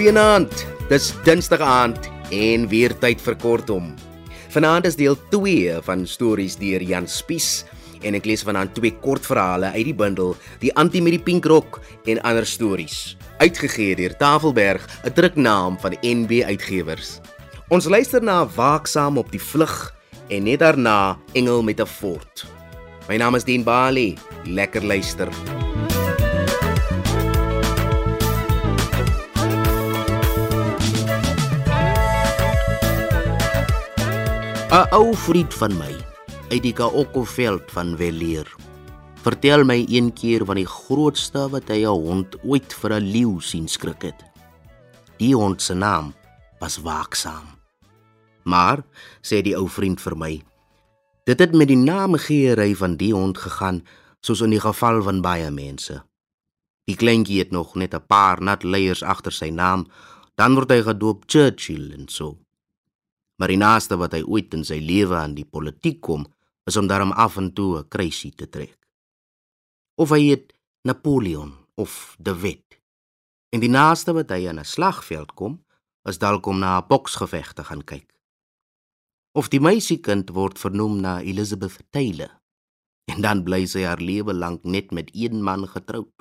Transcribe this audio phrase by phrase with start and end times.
[0.00, 0.62] Goeienaand.
[0.88, 3.90] Dis Dinsdag aand en weer tyd vir kortom.
[4.54, 7.66] Vanaand is deel 2 van stories deur Jan Spies
[8.00, 10.32] en ek lees vanaand twee kortverhale uit die bundel
[10.64, 16.00] Die Antie met die Pink Rok en ander stories, uitgegee deur Tafelberg, 'n druknaam van
[16.00, 17.20] NB Uitgewers.
[17.68, 19.92] Ons luister na Waaksaam op die vlug
[20.30, 22.48] en net daarna Engel met 'n fort.
[23.06, 24.16] My naam is Dien Bali.
[24.48, 25.28] Lekker luister.
[34.80, 35.92] 'n Ou vriend van my
[36.48, 38.48] uit die Kaokoveld van Weleer
[39.20, 43.40] vertel my een keer van die grootste wat hy 'n hond ooit vir 'n leeu
[43.40, 44.24] sien skrik het.
[45.18, 46.14] Die hond se naam
[46.60, 47.60] was Waaksaam.
[48.44, 48.80] Maar
[49.20, 50.42] sê die ou vriend vir my,
[51.24, 53.84] dit het met die naamgeery van die hond gegaan
[54.20, 56.02] soos in die geval van baie mense.
[56.84, 59.86] Die kleintjie het nog net 'n paar nat leiers agter sy naam,
[60.34, 62.38] dan word hy gedoop Churchill en so
[63.40, 66.26] maar die naaste wat hy ooit in sy lewe aan die politiek kom,
[66.68, 68.76] is om daarom af en toe 'n kruisie te trek.
[69.96, 70.52] Of hy het
[70.84, 72.80] Napoleon of De Wet.
[73.48, 75.64] En die naaste wat hy aan 'n slagveld kom,
[76.04, 78.12] is dalk om na 'n boksgeveg te gaan kyk.
[79.32, 82.40] Of die meisiekind word vernoem na Elizabeth Taylor.
[83.04, 86.12] En dan bly sy haar lewe lank net met een man getroud.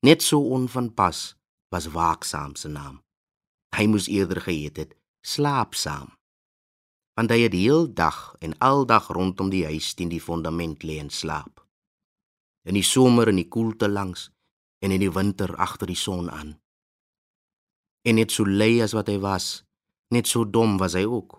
[0.00, 1.36] Net so onvanpas
[1.68, 3.02] was waaksaam se naam.
[3.76, 6.10] Hy moes eerder geheet het slaapsaam.
[7.14, 10.98] Want hy het die heel dag en aldag rondom die huis teen die fondament lê
[10.98, 11.60] en slaap.
[12.66, 14.30] In die somer in die koelte langs
[14.82, 16.56] en in die winter agter die son aan.
[18.02, 19.62] En net so lei as wat hy was,
[20.10, 21.38] net so dom was hy ook.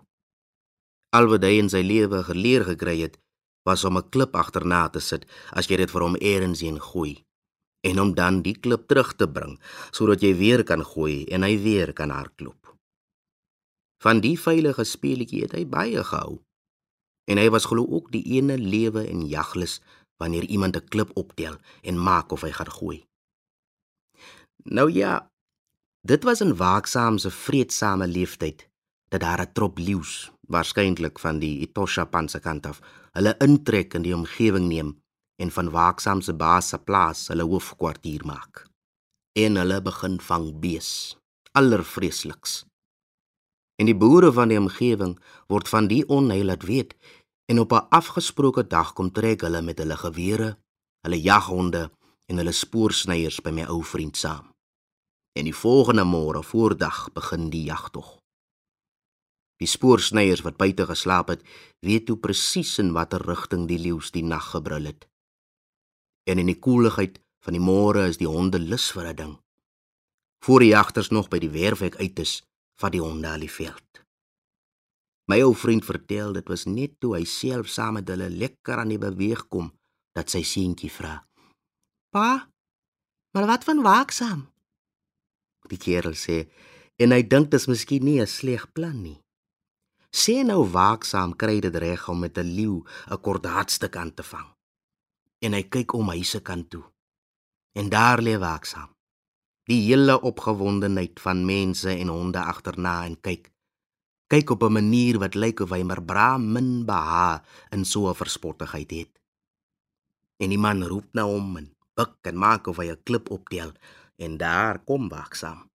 [1.12, 3.20] Al wat hy in sy lewe geleer gekry het,
[3.68, 7.24] was om 'n klip agterna te sit as jy dit vir hom eers heen gooi
[7.84, 11.58] en om dan die klip terug te bring sodat jy weer kan gooi en hy
[11.58, 12.63] weer kan hardloop.
[14.04, 16.42] Van die veilige speletjie het hy baie gehou.
[17.24, 19.78] En hy was glo ook die ene lewe en jaglus
[20.20, 22.98] wanneer iemand 'n klip optel en maak of hy gaan gooi.
[24.64, 25.30] Nou ja,
[26.00, 28.68] dit was 'n waaksaamse vreedsame leeftyd
[29.08, 32.80] dat daar 'n trop leeu's, waarskynlik van die Etosha panse kant af,
[33.12, 35.00] hulle intrek in die omgewing neem
[35.36, 38.66] en van waaksaamse baas se plaas hulle hoofkwartier maak.
[39.32, 41.16] En hulle begin vang bees,
[41.52, 42.64] allervreesliks
[43.76, 45.18] en die boere van die omgewing
[45.50, 46.94] word van die onheil laat weet
[47.50, 50.58] en op 'n afgesproke dag kom trek hulle met hulle gewere,
[51.04, 51.90] hulle jaghonde
[52.26, 54.52] en hulle spoorsnyers by my ou vriend saam.
[55.38, 58.18] En die volgende môre voordag begin die jagtog.
[59.56, 61.42] Die spoorsnyers wat buite geslaap het,
[61.80, 65.08] weet hoe presies in watter rigting die leeu's die nag gebrul het.
[66.30, 69.38] En in die koeligheid van die môre is die honde lus vir 'n ding.
[70.44, 72.42] Voor die jagters nog by die werfhek uit is,
[72.80, 74.02] van die honde al die veld.
[75.30, 78.92] My ou vriend vertel dit was net toe hy self saam met hulle lekker aan
[78.92, 79.70] die beweeg kom
[80.16, 81.16] dat sy seentjie vra:
[82.12, 82.48] "Pa,
[83.32, 84.44] maar wat van waaksaam?"
[85.72, 86.44] Die kerel sê
[87.00, 89.20] en hy dink dit is miskien nie 'n sleg plan nie.
[90.12, 94.48] Sê nou waaksaam kry dit reg om met 'n leeu 'n kordaatste kant te vang.
[95.40, 96.84] En hy kyk om hy se kant toe.
[97.74, 98.93] En daar lê waaksaam
[99.64, 103.50] die hele opgewondenheid van mense en honde agterna en kyk.
[104.28, 108.14] Kyk op 'n manier wat lyk of hy maar bra min beha in so 'n
[108.14, 109.20] verspottigheid het.
[110.36, 113.72] En die man roep na hom en buik en maak of hy 'n klip optel
[114.16, 115.70] en daar kom waaksaam.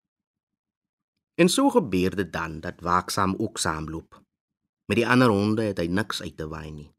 [1.35, 4.23] En so gebeur dit dan dat waaksaam ook saamloop.
[4.85, 6.91] Met die ander honde het hy niks uit te waai nie.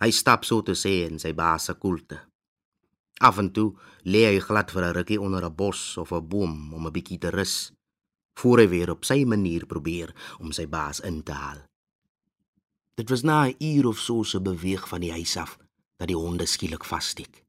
[0.00, 2.27] Hy stap so te sê in sy baas se koelte
[3.18, 3.74] Af en toe
[4.06, 7.18] lê hy glad vir 'n rukkie onder 'n bos of 'n boom om 'n bietjie
[7.18, 7.72] te rus,
[8.38, 11.60] voor hy weer op sy manier probeer om sy baas in te haal.
[12.94, 15.58] Dit was na 'n uur of so se beweeg van die huis af
[15.96, 17.44] dat die honde skielik vassteek.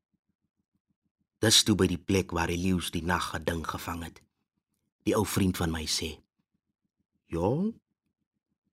[1.39, 4.21] Dis toe by die plek waar die leeu's die nag geding gevang het.
[5.03, 6.19] Die ou vriend van my sê:
[7.25, 7.71] "Ja,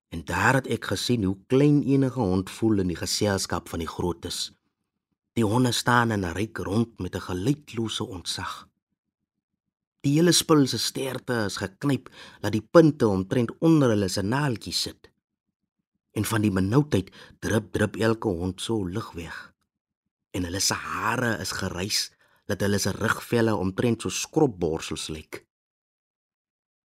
[0.09, 3.87] en daar het ek gesien hoe klein enige hond voel in die geselskap van die
[3.87, 4.51] grootes."
[5.37, 8.67] Die honde staan en ryk rond met 'n geluidlose ontzag.
[10.01, 12.09] Die hele spul se sterte is geknyp
[12.41, 15.11] dat die punte omtrent onder hulle se naaltjies sit.
[16.11, 19.53] En van die benoudheid drup drup elke hond so lig weg.
[20.31, 22.11] En hulle se hare is gereis
[22.45, 25.45] dat hulle se rugvelle omtrent so skropborsels lyk.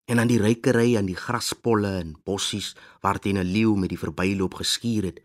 [0.04, 3.98] En aan die rykery aan die graspolle en bossies waar teen 'n leeu met die
[3.98, 5.22] verbyloop geskuur het,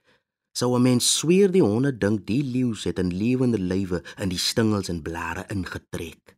[0.58, 4.42] sou 'n mens sweer die honde dink die leeu's het in lewende lywe in die
[4.50, 6.38] stingels en blare ingetrek.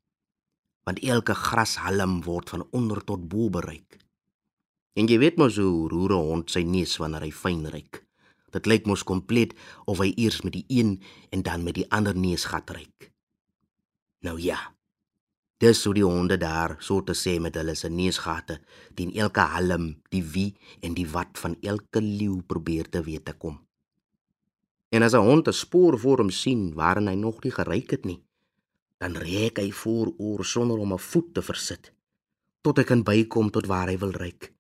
[0.90, 4.00] want elke grashalm word van onder tot bo bereik.
[4.98, 8.06] En jy weet mos hoe roer 'n hond sy neus wanneer hy fyn ruik.
[8.52, 9.54] Dit lyk mos kompleet
[9.86, 13.12] of hy eers met die een en dan met die ander neusgat ruik.
[14.22, 14.76] Nou ja.
[15.60, 18.62] Dis hoe die honde daar so te sê met hulle se neusgate
[18.96, 23.34] teen elke halm, die wie en die wat van elke leeu probeer te weet te
[23.34, 23.69] kom.
[24.90, 28.06] En as 'n hond 'n spoor voor hom sien waarin hy nog nie geryk het
[28.06, 28.22] nie,
[28.98, 31.94] dan reik hy vooroor sonder om 'n voet te versit
[32.62, 34.52] tot hy kan bykom tot waar hy wil ryk.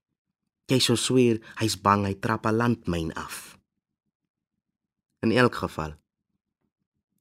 [0.71, 3.57] Jy sou sweer hy's bang hy trap 'n landmyn af.
[5.21, 5.93] In elk geval.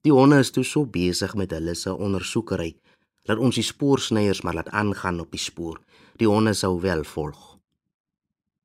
[0.01, 2.79] Die honde is toe so besig met hulle se ondersoekery
[3.25, 5.81] dat ons die spoorsnyers maar laat aangaan op die spoor.
[6.17, 7.59] Die honde sou wel volg.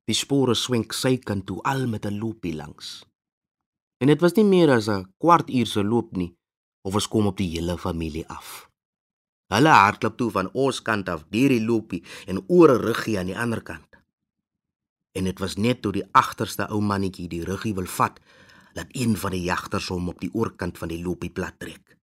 [0.05, 3.05] Die spore swenk sy kant toe al met 'n loopie langs.
[3.99, 6.37] En dit was nie meer as 'n kwart uur se loop nie
[6.83, 8.69] of ons kom op die hele familie af.
[9.53, 13.27] Hulle hardloop toe van ons kant af deur die loopie en oor 'n ruggie aan
[13.27, 13.89] die ander kant.
[15.13, 18.21] En dit was net toe die agterste ou mannetjie die ruggie wil vat,
[18.75, 21.99] dat een van die jagters hom op die oorkant van die loopie plat trek.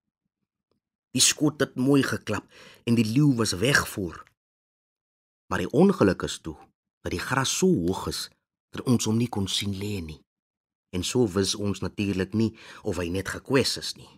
[1.12, 2.46] Die skot het mooi geklap
[2.88, 4.24] en die leeu was wegvoer.
[5.52, 6.56] Maar die ongeluk is toe
[7.04, 8.30] dat die gras so hoog is
[8.72, 10.22] dat ons hom nie kon sien lê nie.
[10.92, 12.52] En so wis ons natuurlik nie
[12.84, 14.10] of hy net gekwes is nie.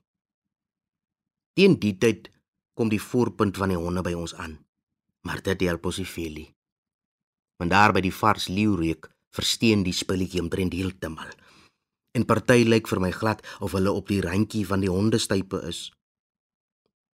[1.54, 2.32] Teen die tyd
[2.74, 4.58] kom die voorpunt van die honde by ons aan.
[5.24, 6.50] Maar dit help ons nie veel nie.
[7.62, 11.30] Want daar by die vars leeureuk versteen die spulletjie omtrent heeltemal.
[12.14, 15.88] En party lyk vir my glad of hulle op die randjie van die hondestype is.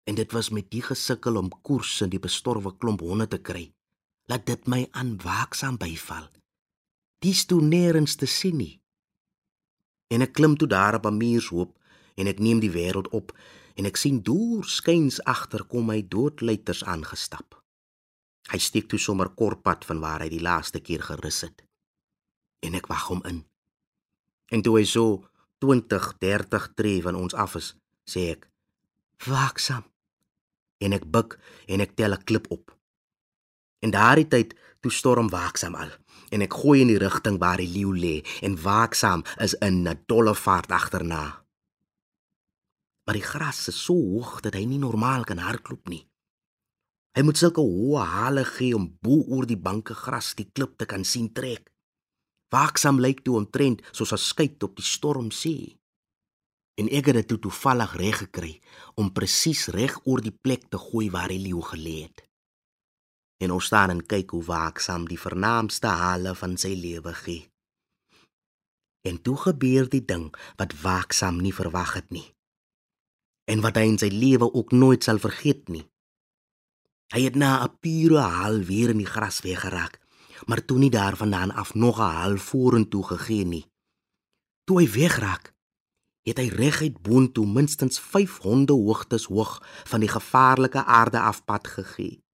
[0.07, 3.65] En dit was met die gesukkel om koers in die bestorwe klomp honde te kry.
[4.29, 6.29] Laat dit my aan waaksaam byval.
[7.23, 8.73] Dis toe nêrens te sien nie.
[10.13, 11.71] En ek klim toe daar op 'n muurshoop
[12.15, 13.33] en ek neem die wêreld op
[13.75, 17.63] en ek sien deur skuins agter kom hy doodluiters aangestap.
[18.51, 21.63] Hy steek toe sommer kortpad van waar hy die laaste keer gerus het.
[22.61, 23.45] En ek wag hom in.
[24.53, 25.25] En toe hy so
[25.57, 27.75] 20, 30 tree van ons af is,
[28.05, 28.49] sê ek:
[29.25, 29.83] "Waaksaam."
[30.77, 32.74] En ek buig en ek tel 'n klip op.
[33.79, 35.91] En daardie tyd toe storm waaksaam al
[36.29, 40.03] en ek gooi in die rigting waar die leeu lê en waaksaam is in 'n
[40.07, 41.45] dolle vaart agterna
[43.05, 46.03] maar die gras is so hoog dat hy nie normaal kan hardloop nie.
[47.15, 50.89] Hy moet sulke hoë hale gee om bo oor die banke gras die klip te
[50.89, 51.69] kan sien trek.
[52.51, 55.77] Waaksaam lyk toe omtrent soos 'n skyt op die storm see.
[56.81, 58.61] En ek het dit toe toevallig reg gekry
[58.95, 62.24] om presies reg oor die plek te gooi waar die leeu gelê het.
[63.37, 67.49] En ons staan en kyk hoe waaksaam die vernaamste hale van sy lewe gee.
[69.05, 72.35] En toe gebeur die ding wat waaksaam nie verwag het nie
[73.45, 75.85] en wat hy in sy lewe ook nooit sal vergeet nie.
[77.13, 79.99] Hy het na 'n pure haal weer in die gras weggeraak,
[80.47, 83.65] maar toe nie daarvandaan af nog 'n haal vorentoe gegee nie.
[84.65, 85.53] Toe hy wegraak,
[86.23, 92.24] het hy reguit boontoe minstens 5 honde hoogtes hoog van die gevaarlike aarde afpad gegee.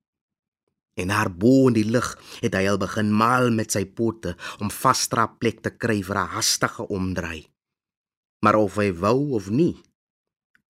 [1.00, 4.72] En haar bo in die lug het hy al begin maal met sy pote om
[4.72, 7.48] vasstra plek te kry vir 'n hastige omdraai.
[8.44, 9.78] Maar of hy wou of nie,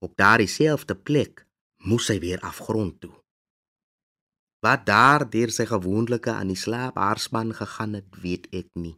[0.02, 1.44] Op daardie selfde plek
[1.86, 3.14] moes hy weer afgrond toe.
[4.66, 8.96] Wat daar deur sy gewoonlike aan die slaap haarspan gegaan het, weet ek nie.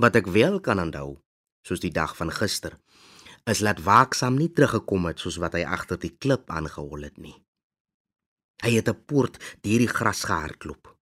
[0.00, 1.18] Wat ek wel kan onthou,
[1.68, 2.78] soos die dag van gister,
[3.44, 7.36] is laat waaksaam nie teruggekom het soos wat hy agter die klip aangehol het nie.
[8.60, 10.96] Hy het 'n poort deur die gras gehardloop,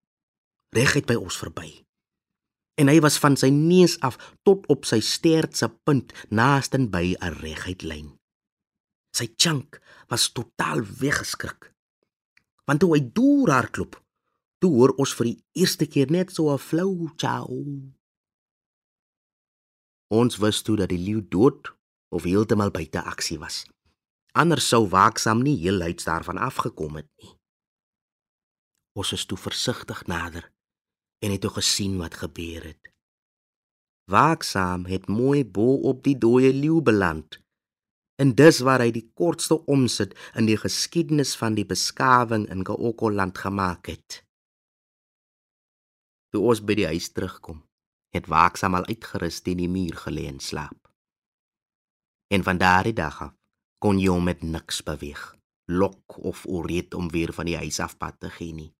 [0.70, 1.84] reguit by ons verby.
[2.78, 7.16] En hy was van sy neus af tot op sy stert se punt naaste by
[7.18, 8.18] 'n reguit lyn.
[9.16, 11.72] Sy chunk was totaal weggeskrik.
[12.64, 13.96] Want toe hy deur hardloop,
[14.58, 17.64] toe hoor ons vir die eerste keer net so 'n flou chau.
[20.08, 21.74] Ons wist toe dat die leeu dood
[22.08, 23.66] of heeltemal buite aksie was.
[24.32, 27.37] Anders sou waaksaam nie heel uit daarvan afgekom het nie.
[28.98, 30.48] Ons is toe versigtig nader
[31.22, 32.90] en het toe gesien wat gebeur het.
[34.10, 37.38] Waaksaam het mooi bo op die dooie leeu beland
[38.18, 43.38] En dis waar hy die kortste omsit in die geskiedenis van die beskawing in Kaokoland
[43.38, 44.24] gemaak het.
[46.34, 47.62] Toe ons by die huis terugkom,
[48.14, 50.90] het waaksaam al uitgerus teen die muur gelê en slaap.
[52.34, 53.36] En van daardie dag af
[53.78, 55.22] kon jy hom met niks beweeg,
[55.70, 58.72] lok of ooreet om weer van die huis af pad te gaan nie.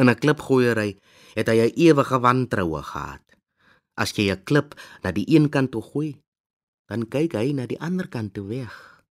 [0.00, 0.96] In 'n klipgooiery
[1.36, 3.24] het hy 'n ewige wantroue gehad.
[3.94, 6.16] As jy 'n klip na die een kant toe gooi,
[6.88, 9.04] dan kyk hy na die ander kant toe weg.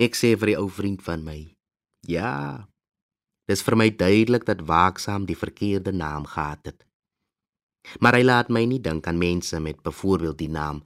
[0.00, 1.54] Ek sê vir die ou vriend van my,
[2.06, 2.68] Ja.
[3.48, 6.84] Dis vir my duidelik dat waaksaam die verkeerde naam gehad het.
[8.00, 10.84] Maar hy laat my nie dink aan mense met byvoorbeeld die naam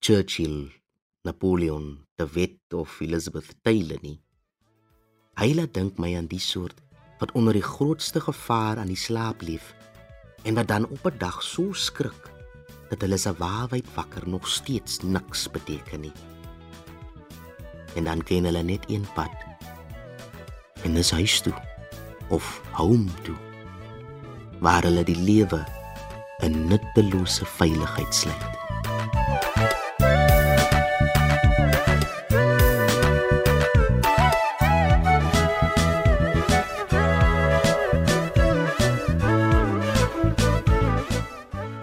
[0.00, 0.72] Churchill,
[1.24, 4.20] Napoleon, De Wet of Elizabeth Taylor nie.
[5.36, 6.80] Hy laat dink my aan die soort
[7.18, 9.74] wat onder die grootste gevaar aan die slaap leef
[10.42, 12.30] en wat dan op 'n dag so skrik
[12.88, 16.12] dat hulle se waarheid wakker nog steeds niks beteken nie.
[17.94, 19.30] En dan ken hulle net een pad.
[20.82, 21.54] En dis huis toe
[22.28, 23.36] of home toe.
[24.60, 25.64] Waar hulle die lewe
[26.38, 28.67] in nuttelose veiligheid sluit.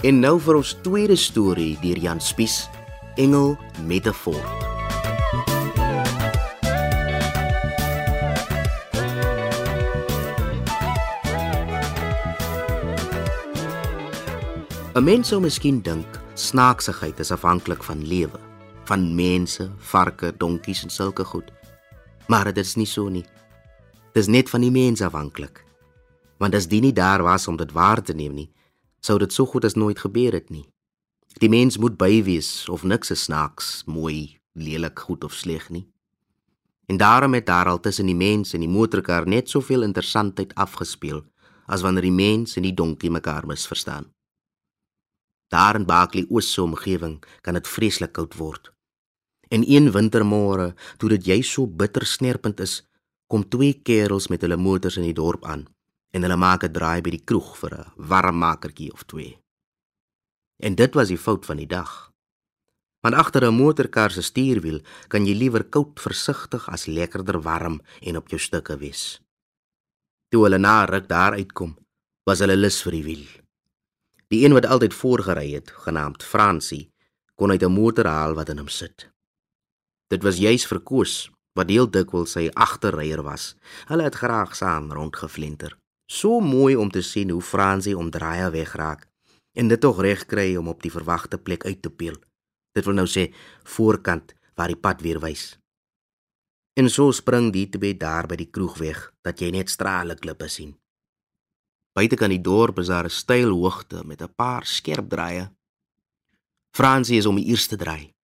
[0.05, 2.67] En nou vir ons tweede storie deur Jan Spies,
[3.17, 3.55] Engel
[3.89, 4.43] Metafoor.
[14.93, 18.39] 'n Mens sou miskien dink snaaksigheid is afhanklik van lewe,
[18.85, 21.50] van mense, varke, donkies en sulke goed.
[22.27, 23.25] Maar dit is nie so nie.
[24.13, 25.65] Dit is net van die mens afhanklik.
[26.38, 28.50] Want as die nie daar was om dit waar te neem nie,
[29.05, 30.65] sou dit so goed as nooit gebeur het nie.
[31.41, 35.85] Die mens moet by wees of niks is snaaks, mooi, lelik, goed of sleg nie.
[36.89, 41.24] En daarom het daar al tussen die mens en die motorkar net soveel interessantheid afgespeel
[41.65, 44.12] as wanneer die mens en die donkie mekaar misverstaan.
[45.50, 48.71] Daar in Bakley oosse omgewing kan dit vreeslik koud word.
[49.50, 52.81] En een wintermôre, toe dit jy so bitter snerpend is,
[53.27, 55.65] kom twee kerels met hulle motors in die dorp aan
[56.15, 59.38] en hulle maak 'n draai by die kroeg vir 'n warm makertjie of twee.
[60.63, 62.12] En dit was die fout van die dag.
[63.03, 68.17] Want agter 'n motorkar se stuurwiel kan jy liewer koud versigtig as lekkerder warm en
[68.17, 69.22] op jou stukke wees.
[70.29, 71.77] Toe hulle na ruk daar uitkom,
[72.24, 73.27] was hulle lus vir die wiel.
[74.27, 76.89] Die een wat altyd voorgery het, genaamd Fransie,
[77.36, 79.10] kon uit 'n motor haal wat in hom sit.
[80.07, 83.55] Dit was juis verkoos wat deel dikwels sy agterryer was.
[83.88, 85.77] Hulle het graag saam rondgevlenter.
[86.05, 89.07] So mooi om te sien hoe Fransie omdraai wegraak
[89.57, 92.17] en dit tog reg kry om op die verwagte plek uit te peel.
[92.75, 93.29] Dit wil nou sê
[93.63, 95.55] voorkant waar die pad weer wys.
[96.75, 100.50] En so spring die twee daar by die kroeg weg dat jy net strale klippe
[100.51, 100.75] sien.
[101.95, 105.50] Buite kan die dorp is daar 'n steil hoogte met 'n paar skerp draaie.
[106.75, 108.14] Fransie is om die eerste draai.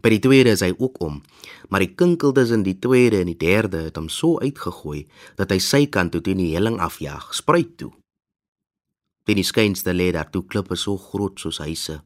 [0.00, 1.18] By die tweede is hy ook om,
[1.68, 5.04] maar die kinkeldes in die tweede en die derde het hom so uitgegooi
[5.36, 7.90] dat hy sy kant toe teen die helling afjaag, spruit toe.
[9.28, 12.00] Teen die skynste lê daar toe klippe so groot soos huise.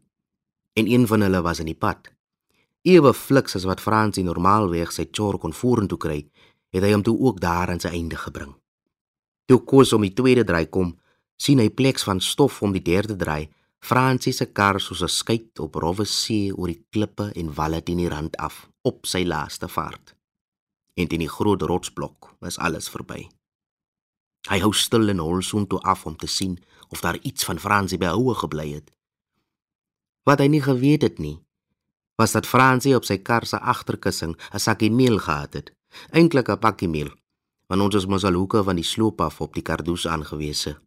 [0.74, 2.10] En een van hulle was in die pad.
[2.82, 6.18] Ewe fliks as wat Fransie normaalweg sy chor kon vorentoe kry,
[6.74, 8.50] het hy hom toe ook daar aan sy einde gebring.
[9.46, 10.96] Toe kos om die tweede draai kom,
[11.38, 13.46] sien hy pleks van stof om die derde draai.
[13.84, 18.00] Fransie se kar soos 'n skuit op rowwe see oor die klippe en walle teen
[18.00, 20.14] die rand af op sy laaste vaart.
[20.94, 23.28] En teen die groot rotsblok was alles verby.
[24.48, 27.58] Hy hou stil en hol so toe af om te sien of daar iets van
[27.58, 28.90] Fransie behoue gebly het.
[30.24, 31.38] Wat hy nie geweet het nie,
[32.16, 35.72] was dat Fransie op sy kar se agterkussing 'n sakkie meel gehad het,
[36.10, 37.12] eintlik 'n pakkie meel
[37.66, 40.83] want ons is mos al hoeke van die sloop af op die kardoes aangewese.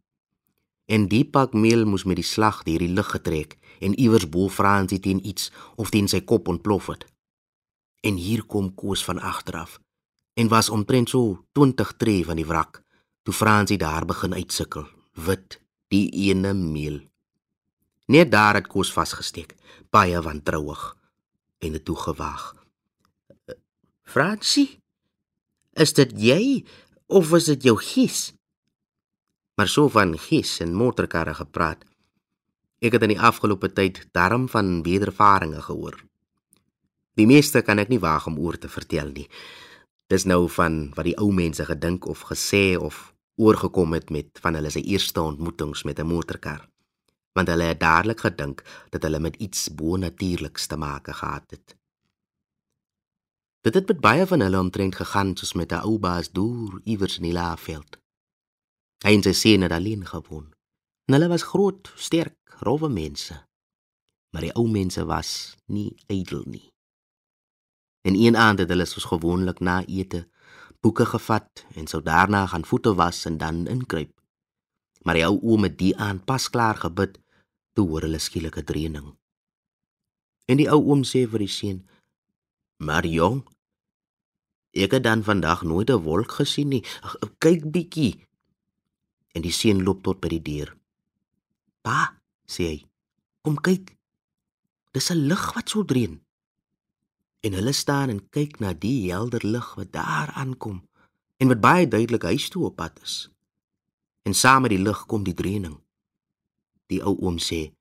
[0.88, 4.48] En die pak meel moes met die slag deur die lug getrek en iewers bo
[4.48, 7.04] Fransie teen iets of teen sy kop ontplof het.
[8.00, 9.78] En hier kom Koos van agteraf
[10.38, 12.80] en was omtrent so 20 tree van die wrak
[13.22, 15.58] toe Fransie daar begin uitsukkel, wit,
[15.92, 17.02] die ene meel.
[18.08, 19.52] Net daar het Koos vasgesteek,
[19.92, 20.94] baie wantrouig
[21.58, 22.54] en dit toe gewaag.
[24.08, 24.78] Fransie
[25.78, 26.42] Is dit jy
[27.06, 28.32] of is dit jou gies?
[29.58, 31.80] Maar so van gies en motorkarre gepraat.
[32.78, 35.96] Ek het in die afgelope tyd darm van wedervarings gehoor.
[37.18, 39.26] Die meeste kan ek nie waag om oor te vertel nie.
[40.06, 43.02] Dis nou van wat die ou mense gedink of gesê of
[43.34, 46.68] oorgekom het met van hulle se eerste ontmoetings met 'n motorkar.
[47.34, 51.76] Want hulle het dadelik gedink dat hulle met iets bo-natuurliks te maak gehad het.
[53.60, 57.16] Dit het met baie van hulle omtrent gegaan soos met 'n ou baas deur iewers
[57.16, 57.98] in die laafveld.
[59.04, 60.48] Hy en sy seun het alleen gewoon.
[61.06, 63.36] En hulle was groot, sterk, rowwe mense.
[64.34, 65.30] Maar die ou mense was
[65.66, 66.66] nie ydel nie.
[68.06, 70.26] En een aand het hulle soos gewoonlik na ete
[70.80, 74.12] boeke gevat en sou daarna gaan voete was en dan inkruip.
[75.02, 77.18] Maar die ou oom het die aand pas klaar gebid
[77.72, 79.14] toe hoor hulle skielike dreuning.
[80.46, 81.80] En die ou oom sê vir die seun:
[82.76, 83.42] Maar jong,
[84.78, 86.84] Ek het dan vandag nooit 'n wolk gesien nie.
[87.38, 88.27] Kyk bietjie.
[89.38, 90.72] En die seun loop tot by die deur.
[91.86, 92.78] "Pa," sê hy.
[93.42, 93.94] "Kom kyk.
[94.90, 96.20] Dis 'n lig wat so dreun."
[97.46, 100.82] En hulle staan en kyk na die helder lig wat daar aankom
[101.36, 103.30] en wat baie duidelik huis toe op pad is.
[104.22, 105.78] En saam met die lig kom die dreuning.
[106.86, 107.72] Die ou oom sê: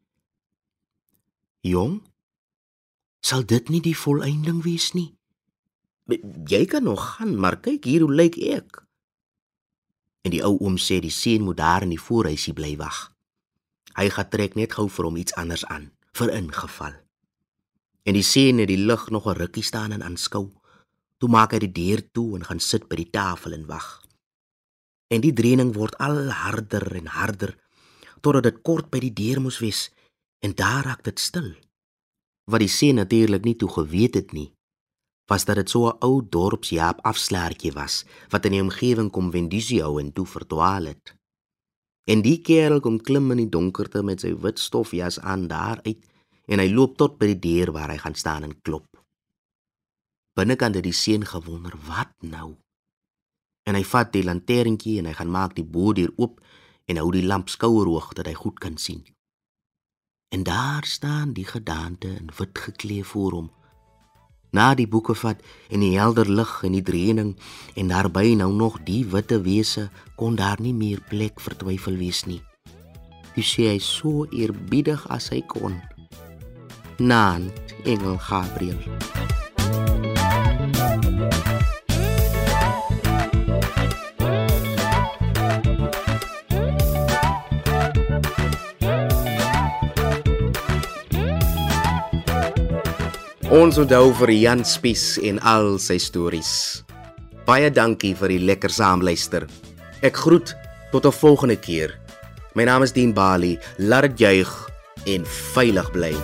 [1.61, 2.03] "Jong,
[3.19, 5.17] sal dit nie die volëinding wees nie?"
[6.45, 8.86] Jy kan nog gaan, maar kyk hier hoe lyk ek.
[10.27, 12.97] En die ou oom sê die seun moet daar in die voorhuisie bly wag.
[13.95, 15.85] Hy gaan trek net gou vir hom iets anders aan,
[16.19, 16.97] vir ingeval.
[18.03, 20.51] En die seun het die lig nog 'n rukkie staan en aanskou.
[21.17, 24.03] Toe maak hy die deur toe en gaan sit by die tafel en wag.
[25.07, 27.55] En die dreuning word al harder en harder
[28.21, 29.89] totdat dit kort by die deur moes wees
[30.39, 31.55] en daar raak dit stil.
[32.51, 34.51] Wat die seun natuurlik nie toe geweet het nie,
[35.27, 39.81] was dat dit so 'n ou dorpsjaap afslaertjie was wat in die omgewing kom wendisie
[39.81, 41.15] hou en toe verdwaal het.
[42.07, 46.05] En die kerel kom klim in die donkerte met sy wit stofjas aan daar uit
[46.45, 48.87] en hy loop tot by die deur waar hy gaan staan en klop.
[50.37, 52.55] Binnekant het die seun gewonder, "Wat nou?"
[53.63, 56.41] En hy vat die lanterntjie en hy gaan maak die bodeur oop
[56.85, 59.03] en hou die lamp skouerhoog dat hy goed kan sien.
[60.29, 63.51] En daar staan die gedaante in wit geklee voor hom
[64.51, 67.33] na die boeke vat en die helder lig en die dreuning
[67.75, 72.25] en daarby nou nog die witte wese kon daar nie meer plek vir twyfel wees
[72.25, 72.41] nie.
[73.35, 75.77] Hy sê hy so eerbiedig as hy kon.
[76.97, 77.51] Naan
[77.85, 79.46] Engel Gabriel.
[93.47, 96.49] Ons onthou vir Jan Spies en al sy stories.
[97.47, 99.45] Baie dankie vir die lekker saamluister.
[100.03, 100.51] Ek groet
[100.91, 101.95] tot 'n volgende keer.
[102.55, 103.57] My naam is Dien Bali.
[103.79, 104.51] Laat dit juig
[105.05, 106.15] en veilig bly.